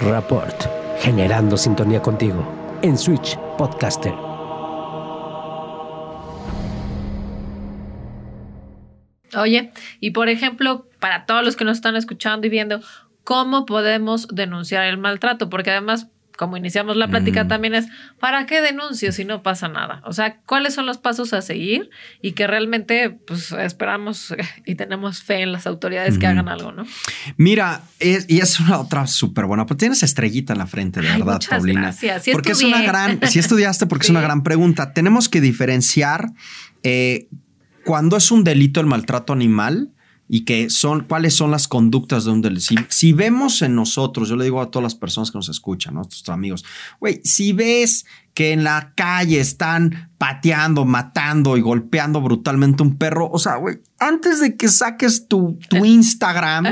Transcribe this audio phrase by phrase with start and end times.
[0.00, 0.54] Rapport,
[1.00, 4.14] generando sintonía contigo en Switch Podcaster.
[9.36, 12.80] Oye, y por ejemplo, para todos los que nos están escuchando y viendo,
[13.24, 15.50] ¿cómo podemos denunciar el maltrato?
[15.50, 16.06] Porque además
[16.38, 17.48] como iniciamos la plática Mm.
[17.48, 17.86] también es,
[18.20, 20.00] ¿para qué denuncio si no pasa nada?
[20.04, 21.90] O sea, ¿cuáles son los pasos a seguir?
[22.22, 24.32] Y que realmente, pues, esperamos
[24.64, 26.86] y tenemos fe en las autoridades que hagan algo, ¿no?
[27.36, 31.08] Mira, es- y es una otra súper buena, pero tienes estrellita en la frente, de
[31.08, 31.80] Ay, verdad, muchas Paulina.
[31.82, 32.22] gracias.
[32.22, 34.92] Sí porque es una gran, si estudiaste, porque es una gran pregunta.
[34.92, 36.30] Tenemos que diferenciar
[36.84, 37.26] eh,
[37.84, 39.90] cuando es un delito el maltrato animal
[40.28, 42.62] y que son cuáles son las conductas de un delito.
[42.90, 46.28] Si, vemos en nosotros, yo le digo a todas las personas que nos escuchan, nuestros
[46.28, 46.64] amigos,
[47.00, 48.04] güey, si ves
[48.38, 53.80] que en la calle están pateando, matando y golpeando brutalmente un perro, o sea, güey,
[53.98, 56.66] antes de que saques tu, tu Instagram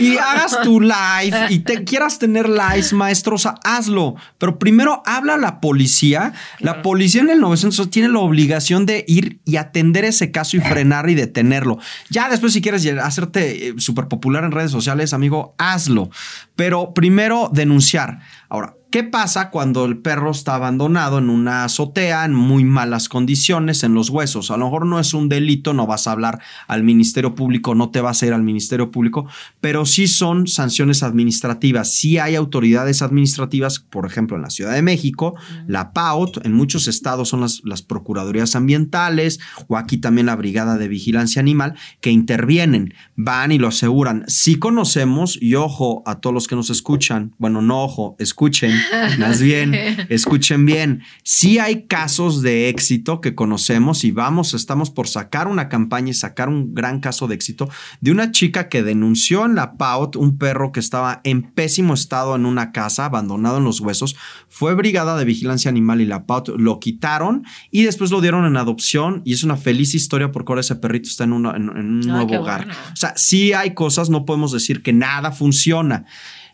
[0.00, 4.14] y hagas tu live y te quieras tener lives, maestro, o sea, hazlo.
[4.38, 6.32] Pero primero habla a la policía.
[6.58, 10.60] La policía en el 900 tiene la obligación de ir y atender ese caso y
[10.60, 11.78] frenar y detenerlo.
[12.08, 16.08] Ya después, si quieres hacerte súper popular en redes sociales, amigo, hazlo.
[16.56, 18.20] Pero primero denunciar.
[18.48, 23.84] Ahora, ¿Qué pasa cuando el perro está abandonado en una azotea en muy malas condiciones,
[23.84, 24.50] en los huesos?
[24.50, 27.90] A lo mejor no es un delito, no vas a hablar al Ministerio Público, no
[27.90, 29.28] te vas a ir al Ministerio Público,
[29.60, 31.94] pero sí son sanciones administrativas.
[31.94, 35.36] Sí hay autoridades administrativas, por ejemplo, en la Ciudad de México,
[35.68, 39.38] la PAUT, en muchos estados son las, las Procuradurías Ambientales
[39.68, 44.24] o aquí también la Brigada de Vigilancia Animal, que intervienen, van y lo aseguran.
[44.26, 48.79] Sí conocemos, y ojo a todos los que nos escuchan, bueno, no ojo, escuchen
[49.18, 49.74] más bien,
[50.08, 51.02] escuchen bien.
[51.22, 56.14] Sí hay casos de éxito que conocemos y vamos, estamos por sacar una campaña y
[56.14, 57.68] sacar un gran caso de éxito
[58.00, 62.36] de una chica que denunció en la PAUT un perro que estaba en pésimo estado
[62.36, 64.16] en una casa, abandonado en los huesos.
[64.48, 68.56] Fue brigada de vigilancia animal y la PAUT lo quitaron y después lo dieron en
[68.56, 71.78] adopción y es una feliz historia porque ahora ese perrito está en, una- en- en
[71.78, 72.66] un Ah, nuevo hogar.
[72.66, 72.80] bueno.
[72.92, 76.04] O sea, sí hay cosas, no podemos decir que nada funciona.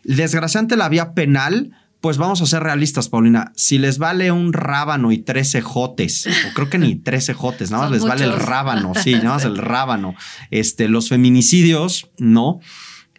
[0.03, 1.71] Desgraciadamente la vía penal,
[2.01, 3.51] pues vamos a ser realistas, Paulina.
[3.55, 7.83] Si les vale un rábano y 13 jotes, o creo que ni 13 jotes, nada
[7.83, 10.15] más les vale el rábano, sí, nada más el rábano.
[10.51, 12.59] Este, los feminicidios, no.
[12.61, 12.67] es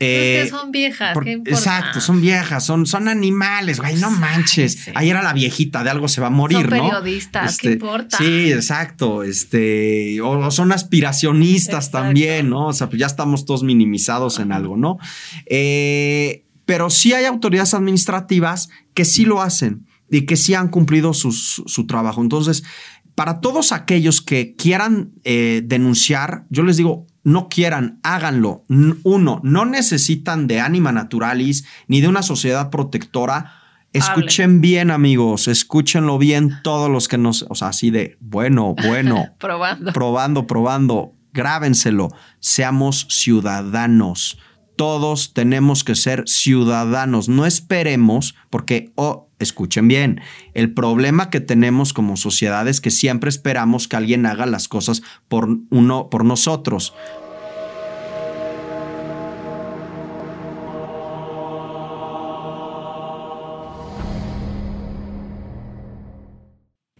[0.00, 1.58] Eh, que son viejas, por- ¿qué importa?
[1.58, 4.74] exacto, son viejas, son, son animales, güey, no manches.
[4.84, 4.92] sí.
[4.94, 6.84] Ahí era la viejita, de algo se va a morir, Son ¿no?
[6.84, 8.16] periodistas, ¿qué importa?
[8.16, 9.24] Sí, exacto.
[9.24, 11.98] Este, o, o son aspiracionistas Exacto.
[12.06, 12.68] también, ¿no?
[12.68, 14.98] O sea, pues ya estamos todos minimizados en algo, ¿no?
[15.46, 21.14] Eh, pero sí hay autoridades administrativas que sí lo hacen y que sí han cumplido
[21.14, 22.20] sus- su, trabajo.
[22.20, 22.62] Entonces,
[23.14, 28.66] para todos aquellos que quieran eh, denunciar, yo les digo, no quieran, háganlo.
[29.02, 33.50] Uno, no necesitan de Anima Naturalis ni de una sociedad protectora.
[33.94, 39.28] Escuchen bien, amigos, escúchenlo bien todos los que nos, o sea, así de, bueno, bueno,
[39.38, 39.92] Probando.
[39.94, 44.38] probando, probando, grábenselo, seamos ciudadanos.
[44.78, 47.28] Todos tenemos que ser ciudadanos.
[47.28, 50.20] No esperemos, porque, oh, escuchen bien,
[50.54, 55.02] el problema que tenemos como sociedad es que siempre esperamos que alguien haga las cosas
[55.26, 56.94] por uno, por nosotros.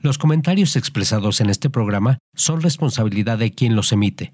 [0.03, 4.33] Los comentarios expresados en este programa son responsabilidad de quien los emite